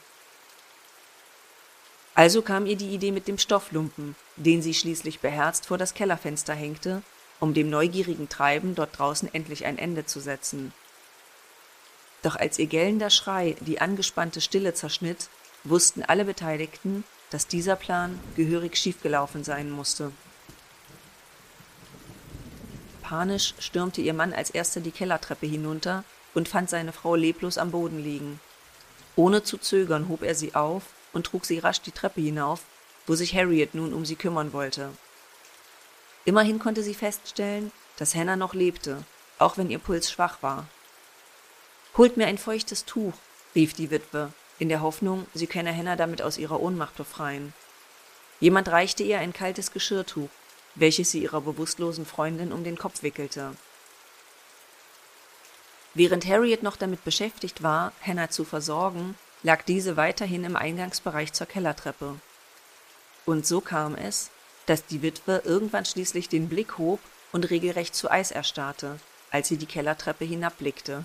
Also 2.15 2.41
kam 2.41 2.65
ihr 2.65 2.75
die 2.75 2.93
Idee 2.93 3.11
mit 3.11 3.27
dem 3.27 3.37
Stofflumpen, 3.37 4.15
den 4.35 4.61
sie 4.61 4.73
schließlich 4.73 5.19
beherzt 5.19 5.65
vor 5.67 5.77
das 5.77 5.93
Kellerfenster 5.93 6.53
hängte, 6.53 7.01
um 7.39 7.53
dem 7.53 7.69
neugierigen 7.69 8.29
Treiben 8.29 8.75
dort 8.75 8.97
draußen 8.97 9.33
endlich 9.33 9.65
ein 9.65 9.77
Ende 9.77 10.05
zu 10.05 10.19
setzen. 10.19 10.73
Doch 12.21 12.35
als 12.35 12.59
ihr 12.59 12.67
gellender 12.67 13.09
Schrei 13.09 13.55
die 13.61 13.81
angespannte 13.81 14.41
Stille 14.41 14.73
zerschnitt, 14.73 15.29
wussten 15.63 16.03
alle 16.03 16.25
Beteiligten, 16.25 17.03
dass 17.31 17.47
dieser 17.47 17.75
Plan 17.75 18.19
gehörig 18.35 18.77
schiefgelaufen 18.77 19.43
sein 19.43 19.71
musste. 19.71 20.11
Panisch 23.01 23.55
stürmte 23.59 24.01
ihr 24.01 24.13
Mann 24.13 24.33
als 24.33 24.49
erster 24.49 24.81
die 24.81 24.91
Kellertreppe 24.91 25.45
hinunter 25.45 26.03
und 26.33 26.47
fand 26.47 26.69
seine 26.69 26.93
Frau 26.93 27.15
leblos 27.15 27.57
am 27.57 27.71
Boden 27.71 28.03
liegen. 28.03 28.39
Ohne 29.15 29.43
zu 29.43 29.57
zögern 29.57 30.07
hob 30.07 30.23
er 30.23 30.35
sie 30.35 30.55
auf 30.55 30.83
und 31.13 31.27
trug 31.27 31.45
sie 31.45 31.59
rasch 31.59 31.81
die 31.81 31.91
Treppe 31.91 32.21
hinauf, 32.21 32.61
wo 33.05 33.15
sich 33.15 33.35
Harriet 33.35 33.75
nun 33.75 33.93
um 33.93 34.05
sie 34.05 34.15
kümmern 34.15 34.53
wollte. 34.53 34.89
Immerhin 36.25 36.59
konnte 36.59 36.83
sie 36.83 36.93
feststellen, 36.93 37.71
dass 37.97 38.15
Hannah 38.15 38.35
noch 38.35 38.53
lebte, 38.53 39.03
auch 39.39 39.57
wenn 39.57 39.69
ihr 39.69 39.79
Puls 39.79 40.09
schwach 40.09 40.41
war. 40.41 40.67
Holt 41.97 42.17
mir 42.17 42.27
ein 42.27 42.37
feuchtes 42.37 42.85
Tuch, 42.85 43.13
rief 43.53 43.73
die 43.73 43.91
Witwe, 43.91 44.31
in 44.57 44.69
der 44.69 44.81
Hoffnung, 44.81 45.27
sie 45.33 45.47
könne 45.47 45.75
Hannah 45.75 45.95
damit 45.95 46.21
aus 46.21 46.37
ihrer 46.37 46.59
Ohnmacht 46.59 46.95
befreien. 46.95 47.53
Jemand 48.39 48.69
reichte 48.69 49.03
ihr 49.03 49.19
ein 49.19 49.33
kaltes 49.33 49.71
Geschirrtuch, 49.71 50.29
welches 50.75 51.11
sie 51.11 51.21
ihrer 51.21 51.41
bewusstlosen 51.41 52.05
Freundin 52.05 52.51
um 52.51 52.63
den 52.63 52.77
Kopf 52.77 53.03
wickelte. 53.03 53.55
Während 55.93 56.25
Harriet 56.25 56.63
noch 56.63 56.75
damit 56.75 57.03
beschäftigt 57.03 57.61
war, 57.61 57.93
Hannah 58.05 58.29
zu 58.29 58.45
versorgen, 58.45 59.15
lag 59.43 59.61
diese 59.63 59.95
weiterhin 59.95 60.43
im 60.43 60.55
Eingangsbereich 60.55 61.33
zur 61.33 61.47
Kellertreppe. 61.47 62.15
Und 63.25 63.45
so 63.45 63.61
kam 63.61 63.95
es, 63.95 64.31
dass 64.65 64.85
die 64.85 65.01
Witwe 65.01 65.41
irgendwann 65.45 65.85
schließlich 65.85 66.29
den 66.29 66.49
Blick 66.49 66.77
hob 66.77 66.99
und 67.31 67.49
regelrecht 67.49 67.93
zu 67.95 68.09
Eis 68.09 68.31
erstarrte, 68.31 68.99
als 69.29 69.47
sie 69.47 69.57
die 69.57 69.65
Kellertreppe 69.65 70.25
hinabblickte. 70.25 71.03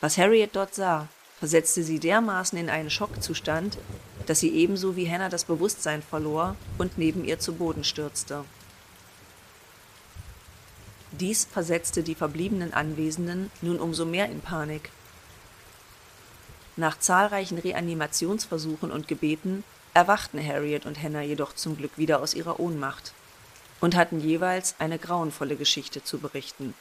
Was 0.00 0.18
Harriet 0.18 0.54
dort 0.54 0.74
sah, 0.74 1.08
versetzte 1.38 1.82
sie 1.82 1.98
dermaßen 1.98 2.58
in 2.58 2.68
einen 2.70 2.90
Schockzustand, 2.90 3.78
dass 4.26 4.40
sie 4.40 4.50
ebenso 4.50 4.96
wie 4.96 5.10
Hannah 5.10 5.28
das 5.28 5.44
Bewusstsein 5.44 6.02
verlor 6.02 6.56
und 6.78 6.98
neben 6.98 7.24
ihr 7.24 7.38
zu 7.38 7.54
Boden 7.54 7.84
stürzte. 7.84 8.44
Dies 11.20 11.44
versetzte 11.44 12.02
die 12.02 12.16
verbliebenen 12.16 12.74
Anwesenden 12.74 13.52
nun 13.62 13.78
umso 13.78 14.04
mehr 14.04 14.28
in 14.28 14.40
Panik. 14.40 14.90
Nach 16.74 16.98
zahlreichen 16.98 17.58
Reanimationsversuchen 17.58 18.90
und 18.90 19.06
Gebeten 19.06 19.62
erwachten 19.92 20.44
Harriet 20.44 20.86
und 20.86 21.00
Hannah 21.00 21.22
jedoch 21.22 21.54
zum 21.54 21.76
Glück 21.76 21.96
wieder 21.96 22.20
aus 22.20 22.34
ihrer 22.34 22.58
Ohnmacht 22.58 23.12
und 23.80 23.94
hatten 23.94 24.18
jeweils 24.18 24.74
eine 24.80 24.98
grauenvolle 24.98 25.54
Geschichte 25.54 26.02
zu 26.02 26.18
berichten. 26.18 26.74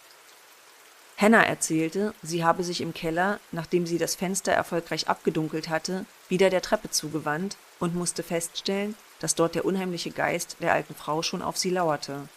Hannah 1.16 1.44
erzählte, 1.46 2.16
sie 2.24 2.44
habe 2.44 2.64
sich 2.64 2.82
im 2.82 2.96
Keller, 2.96 3.40
nachdem 3.52 3.86
sie 3.86 4.00
das 4.00 4.16
Fenster 4.16 4.52
erfolgreich 4.52 5.10
abgedunkelt 5.10 5.70
hatte, 5.70 6.08
wieder 6.28 6.50
der 6.50 6.64
Treppe 6.64 6.90
zugewandt 6.90 7.56
und 7.80 7.94
musste 7.94 8.24
feststellen, 8.24 8.96
dass 9.20 9.36
dort 9.36 9.54
der 9.54 9.66
unheimliche 9.66 10.10
Geist 10.10 10.58
der 10.60 10.74
alten 10.74 10.96
Frau 10.96 11.22
schon 11.22 11.44
auf 11.44 11.56
sie 11.56 11.70
lauerte. 11.70 12.28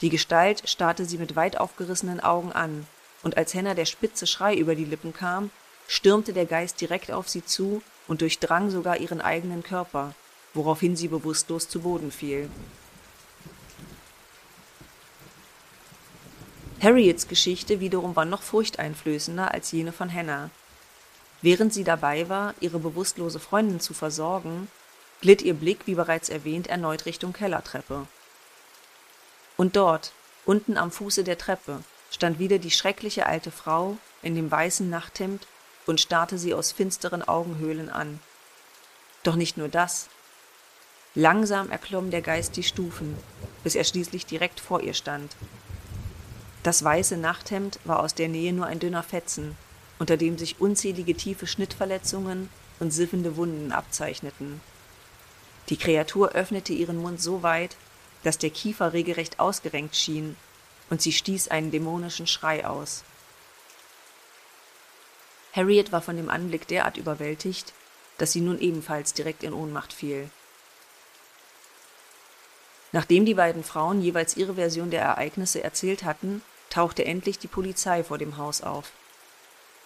Die 0.00 0.10
Gestalt 0.10 0.68
starrte 0.68 1.04
sie 1.04 1.18
mit 1.18 1.34
weit 1.34 1.58
aufgerissenen 1.58 2.20
Augen 2.20 2.52
an, 2.52 2.86
und 3.22 3.36
als 3.36 3.52
Henna 3.52 3.74
der 3.74 3.84
spitze 3.84 4.26
Schrei 4.26 4.54
über 4.54 4.74
die 4.74 4.84
Lippen 4.84 5.12
kam, 5.12 5.50
stürmte 5.88 6.32
der 6.32 6.46
Geist 6.46 6.80
direkt 6.80 7.10
auf 7.10 7.28
sie 7.28 7.44
zu 7.44 7.82
und 8.06 8.20
durchdrang 8.20 8.70
sogar 8.70 8.98
ihren 8.98 9.20
eigenen 9.20 9.62
Körper, 9.62 10.14
woraufhin 10.54 10.96
sie 10.96 11.08
bewusstlos 11.08 11.68
zu 11.68 11.80
Boden 11.80 12.12
fiel. 12.12 12.48
Harriets 16.80 17.26
Geschichte 17.26 17.80
wiederum 17.80 18.14
war 18.14 18.24
noch 18.24 18.42
furchteinflößender 18.42 19.52
als 19.52 19.72
jene 19.72 19.90
von 19.90 20.12
Hannah. 20.12 20.50
Während 21.42 21.74
sie 21.74 21.82
dabei 21.82 22.28
war, 22.28 22.54
ihre 22.60 22.78
bewusstlose 22.78 23.40
Freundin 23.40 23.80
zu 23.80 23.94
versorgen, 23.94 24.68
glitt 25.20 25.42
ihr 25.42 25.54
Blick, 25.54 25.86
wie 25.86 25.94
bereits 25.94 26.28
erwähnt, 26.28 26.68
erneut 26.68 27.06
Richtung 27.06 27.32
Kellertreppe. 27.32 28.06
Und 29.58 29.76
dort, 29.76 30.12
Unten 30.46 30.78
am 30.78 30.90
Fuße 30.90 31.24
der 31.24 31.36
Treppe 31.36 31.82
stand 32.10 32.38
wieder 32.38 32.58
die 32.58 32.70
schreckliche 32.70 33.26
alte 33.26 33.50
Frau 33.50 33.98
in 34.22 34.34
dem 34.34 34.50
weißen 34.50 34.88
Nachthemd 34.88 35.46
und 35.84 36.00
starrte 36.00 36.38
sie 36.38 36.54
aus 36.54 36.72
finsteren 36.72 37.22
Augenhöhlen 37.22 37.90
an. 37.90 38.18
Doch 39.24 39.34
nicht 39.34 39.58
nur 39.58 39.68
das. 39.68 40.08
Langsam 41.14 41.70
erklomm 41.70 42.10
der 42.10 42.22
Geist 42.22 42.56
die 42.56 42.62
Stufen, 42.62 43.14
bis 43.62 43.74
er 43.74 43.84
schließlich 43.84 44.24
direkt 44.24 44.58
vor 44.58 44.80
ihr 44.80 44.94
stand. 44.94 45.36
Das 46.62 46.82
weiße 46.82 47.18
Nachthemd 47.18 47.78
war 47.84 48.00
aus 48.00 48.14
der 48.14 48.28
Nähe 48.28 48.54
nur 48.54 48.64
ein 48.64 48.78
dünner 48.78 49.02
Fetzen, 49.02 49.54
unter 49.98 50.16
dem 50.16 50.38
sich 50.38 50.62
unzählige 50.62 51.14
tiefe 51.14 51.46
Schnittverletzungen 51.46 52.48
und 52.80 52.90
siffende 52.90 53.36
Wunden 53.36 53.72
abzeichneten. 53.72 54.62
Die 55.68 55.76
Kreatur 55.76 56.30
öffnete 56.30 56.72
ihren 56.72 56.96
Mund 57.02 57.20
so 57.20 57.42
weit, 57.42 57.76
dass 58.28 58.36
der 58.36 58.50
Kiefer 58.50 58.92
regelrecht 58.92 59.40
ausgerenkt 59.40 59.96
schien, 59.96 60.36
und 60.90 61.00
sie 61.00 61.14
stieß 61.14 61.48
einen 61.48 61.70
dämonischen 61.70 62.26
Schrei 62.26 62.66
aus. 62.66 63.02
Harriet 65.54 65.92
war 65.92 66.02
von 66.02 66.14
dem 66.18 66.28
Anblick 66.28 66.68
derart 66.68 66.98
überwältigt, 66.98 67.72
dass 68.18 68.32
sie 68.32 68.42
nun 68.42 68.60
ebenfalls 68.60 69.14
direkt 69.14 69.44
in 69.44 69.54
Ohnmacht 69.54 69.94
fiel. 69.94 70.28
Nachdem 72.92 73.24
die 73.24 73.32
beiden 73.32 73.64
Frauen 73.64 74.02
jeweils 74.02 74.36
ihre 74.36 74.56
Version 74.56 74.90
der 74.90 75.00
Ereignisse 75.00 75.64
erzählt 75.64 76.04
hatten, 76.04 76.42
tauchte 76.68 77.06
endlich 77.06 77.38
die 77.38 77.48
Polizei 77.48 78.04
vor 78.04 78.18
dem 78.18 78.36
Haus 78.36 78.60
auf. 78.60 78.92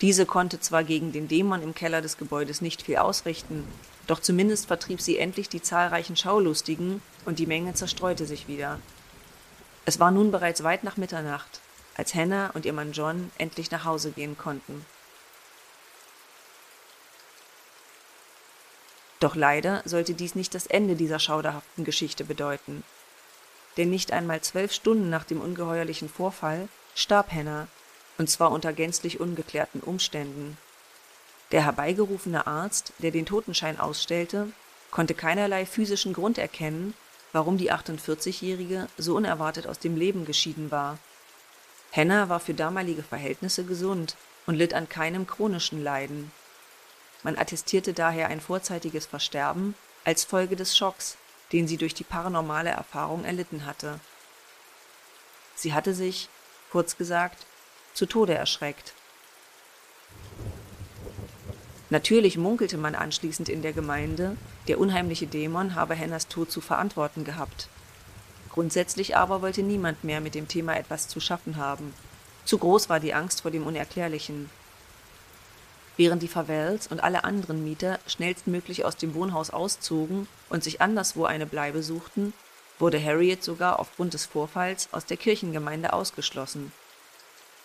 Diese 0.01 0.27
konnte 0.27 0.59
zwar 0.59 0.83
gegen 0.83 1.13
den 1.13 1.29
Dämon 1.29 1.63
im 1.63 1.77
Keller 1.77 2.03
des 2.03 2.17
Gebäudes 2.17 2.61
nicht 2.61 2.83
viel 2.83 2.97
ausrichten, 2.97 3.69
doch 4.12 4.21
zumindest 4.21 4.66
vertrieb 4.66 5.00
sie 5.00 5.16
endlich 5.16 5.49
die 5.49 5.62
zahlreichen 5.62 6.16
Schaulustigen 6.16 7.00
und 7.25 7.38
die 7.38 7.47
Menge 7.47 7.73
zerstreute 7.73 8.26
sich 8.26 8.47
wieder. 8.47 8.78
Es 9.87 10.00
war 10.00 10.11
nun 10.11 10.31
bereits 10.31 10.62
weit 10.62 10.85
nach 10.85 10.99
Mitternacht, 10.99 11.61
als 11.97 12.14
Hannah 12.14 12.50
und 12.50 12.66
ihr 12.66 12.75
Mann 12.75 12.92
John 12.92 13.31
endlich 13.38 13.71
nach 13.71 13.87
Hause 13.87 14.11
gehen 14.11 14.37
konnten. 14.37 14.85
Doch 19.19 19.35
leider 19.35 19.81
sollte 19.87 20.12
dies 20.12 20.35
nicht 20.35 20.54
das 20.54 20.66
Ende 20.66 20.95
dieser 20.95 21.19
schauderhaften 21.19 21.85
Geschichte 21.85 22.26
bedeuten. 22.26 22.85
Denn 23.78 23.88
nicht 23.88 24.12
einmal 24.12 24.42
zwölf 24.42 24.75
Stunden 24.75 25.09
nach 25.09 25.25
dem 25.25 25.40
ungeheuerlichen 25.40 26.11
Vorfall 26.11 26.69
starb 26.95 27.33
Hannah 27.33 27.66
und 28.19 28.28
zwar 28.28 28.50
unter 28.50 28.75
gänzlich 28.75 29.21
ungeklärten 29.21 29.81
Umständen. 29.81 30.59
Der 31.52 31.64
herbeigerufene 31.64 32.47
Arzt, 32.47 32.94
der 32.99 33.11
den 33.11 33.26
Totenschein 33.26 33.78
ausstellte, 33.78 34.50
konnte 34.90 35.14
keinerlei 35.14 35.66
physischen 35.66 36.14
Grund 36.14 36.38
erkennen, 36.38 36.94
warum 37.32 37.59
die 37.59 37.73
48-Jährige 37.73 38.88
so 38.97 39.16
unerwartet 39.16 39.66
aus 39.66 39.78
dem 39.78 39.97
Leben 39.97 40.25
geschieden 40.25 40.71
war. 40.71 40.99
Henna 41.90 42.30
war 42.30 42.40
für 42.40 42.54
damalige 42.54 43.02
Verhältnisse 43.02 43.64
gesund 43.64 44.16
und 44.47 44.54
litt 44.54 44.73
an 44.73 44.88
keinem 44.88 45.26
chronischen 45.26 45.82
Leiden. 45.82 46.32
Man 47.23 47.37
attestierte 47.37 47.92
daher 47.92 48.28
ein 48.28 48.40
vorzeitiges 48.40 49.06
Versterben 49.06 49.75
als 50.04 50.25
Folge 50.25 50.56
des 50.56 50.76
Schocks, 50.76 51.16
den 51.52 51.68
sie 51.68 51.76
durch 51.76 51.94
die 51.94 52.04
paranormale 52.04 52.71
Erfahrung 52.71 53.25
erlitten 53.25 53.66
hatte. 53.66 54.00
Sie 55.54 55.75
hatte 55.75 55.94
sich, 55.94 56.28
kurz 56.71 56.97
gesagt, 56.97 57.47
zu 57.92 58.06
Tode 58.06 58.35
erschreckt. 58.35 58.94
Natürlich 61.93 62.39
munkelte 62.39 62.79
man 62.79 62.95
anschließend 62.95 63.51
in 63.51 63.61
der 63.61 63.75
Gemeinde, 63.75 64.39
der 64.67 64.81
unheimliche 64.81 65.26
Dämon 65.26 65.75
habe 65.75 65.95
Hennas 65.95 66.26
Tod 66.26 66.50
zu 66.50 66.63
verantworten 66.63 67.23
gehabt. 67.23 67.69
Grundsätzlich 68.49 69.15
aber 69.15 69.43
wollte 69.43 69.63
niemand 69.63 70.02
mehr 70.02 70.23
mit 70.23 70.35
dem 70.35 70.49
Thema 70.49 70.75
etwas 70.75 71.07
zu 71.07 71.21
schaffen 71.21 71.59
haben. 71.59 71.93
Zu 72.47 72.57
groß 72.57 72.89
war 72.89 72.99
die 72.99 73.13
Angst 73.13 73.43
vor 73.43 73.50
dem 73.50 73.67
Unerklärlichen. 73.67 74.49
Während 75.99 76.23
die 76.23 76.28
Favels 76.28 76.87
und 76.87 77.05
alle 77.05 77.25
anderen 77.25 77.63
Mieter 77.63 77.99
schnellstmöglich 78.07 78.87
aus 78.87 78.97
dem 78.97 79.13
Wohnhaus 79.13 79.50
auszogen 79.50 80.28
und 80.49 80.65
sich 80.65 80.81
anderswo 80.81 81.26
eine 81.26 81.45
Bleibe 81.45 81.83
suchten, 81.83 82.33
wurde 82.78 83.05
Harriet 83.05 83.45
sogar 83.45 83.78
aufgrund 83.78 84.15
des 84.15 84.25
Vorfalls 84.25 84.89
aus 84.93 85.05
der 85.05 85.19
Kirchengemeinde 85.19 85.93
ausgeschlossen. 85.93 86.73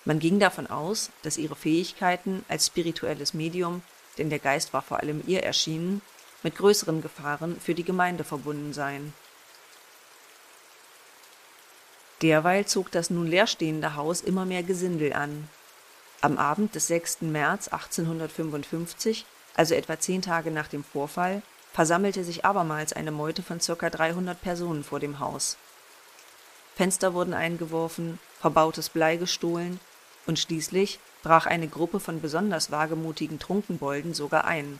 Man 0.03 0.19
ging 0.19 0.37
davon 0.37 0.67
aus, 0.67 1.11
dass 1.21 1.37
ihre 1.37 1.55
Fähigkeiten 1.55 2.43
als 2.49 2.67
spirituelles 2.67 3.33
Medium, 3.33 3.83
denn 4.17 4.29
der 4.29 4.39
Geist 4.39 4.73
war 4.73 4.81
vor 4.81 4.99
allem 4.99 5.23
ihr 5.27 5.43
erschienen, 5.43 6.01
mit 6.43 6.55
größeren 6.55 7.01
Gefahren 7.01 7.59
für 7.59 7.73
die 7.73 7.83
Gemeinde 7.83 8.23
verbunden 8.23 8.73
seien. 8.73 9.13
Derweil 12.21 12.65
zog 12.65 12.91
das 12.91 13.09
nun 13.09 13.27
leerstehende 13.27 13.95
Haus 13.95 14.21
immer 14.21 14.45
mehr 14.45 14.63
Gesindel 14.63 15.13
an. 15.13 15.49
Am 16.21 16.37
Abend 16.37 16.73
des 16.73 16.87
6. 16.87 17.21
März 17.21 17.67
1855, 17.67 19.25
also 19.55 19.75
etwa 19.75 19.99
zehn 19.99 20.21
Tage 20.21 20.49
nach 20.49 20.67
dem 20.67 20.83
Vorfall, 20.83 21.43
versammelte 21.73 22.23
sich 22.23 22.43
abermals 22.43 22.93
eine 22.93 23.11
Meute 23.11 23.43
von 23.43 23.59
ca. 23.59 23.89
300 23.89 24.41
Personen 24.41 24.83
vor 24.83 24.99
dem 24.99 25.19
Haus. 25.19 25.57
Fenster 26.75 27.13
wurden 27.13 27.33
eingeworfen, 27.33 28.19
verbautes 28.39 28.89
Blei 28.89 29.17
gestohlen 29.17 29.79
und 30.27 30.37
schließlich 30.37 30.99
brach 31.23 31.45
eine 31.45 31.67
Gruppe 31.67 31.99
von 31.99 32.21
besonders 32.21 32.69
wagemutigen 32.69 33.39
Trunkenbolden 33.39 34.13
sogar 34.13 34.45
ein. 34.45 34.79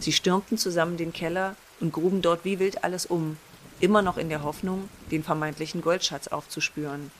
Sie 0.00 0.12
stürmten 0.12 0.58
zusammen 0.58 0.96
den 0.96 1.12
Keller 1.12 1.54
und 1.80 1.92
gruben 1.92 2.22
dort 2.22 2.44
wie 2.44 2.58
wild 2.58 2.82
alles 2.82 3.06
um, 3.06 3.38
immer 3.80 4.02
noch 4.02 4.16
in 4.16 4.28
der 4.28 4.42
Hoffnung, 4.42 4.88
den 5.10 5.22
vermeintlichen 5.22 5.82
Goldschatz 5.82 6.28
aufzuspüren. 6.28 7.10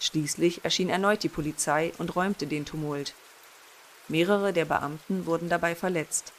Schließlich 0.00 0.64
erschien 0.64 0.88
erneut 0.88 1.22
die 1.22 1.28
Polizei 1.28 1.92
und 1.98 2.14
räumte 2.16 2.46
den 2.46 2.64
Tumult. 2.64 3.14
Mehrere 4.08 4.52
der 4.52 4.64
Beamten 4.64 5.26
wurden 5.26 5.48
dabei 5.48 5.76
verletzt. 5.76 6.32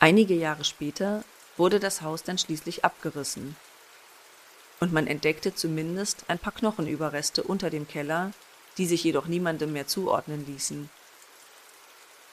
Einige 0.00 0.34
Jahre 0.34 0.64
später 0.64 1.24
wurde 1.58 1.78
das 1.78 2.00
Haus 2.00 2.22
dann 2.22 2.38
schließlich 2.38 2.84
abgerissen 2.84 3.56
und 4.80 4.92
man 4.92 5.06
entdeckte 5.06 5.54
zumindest 5.54 6.24
ein 6.28 6.38
paar 6.38 6.52
Knochenüberreste 6.52 7.42
unter 7.42 7.70
dem 7.70 7.88
Keller, 7.88 8.32
die 8.78 8.86
sich 8.86 9.04
jedoch 9.04 9.26
niemandem 9.26 9.72
mehr 9.72 9.86
zuordnen 9.86 10.46
ließen. 10.46 10.90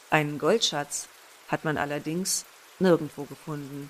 Einen 0.10 0.38
Goldschatz 0.38 1.08
hat 1.48 1.64
man 1.66 1.78
allerdings 1.78 2.46
nirgendwo 2.80 3.24
gefunden 3.24 3.90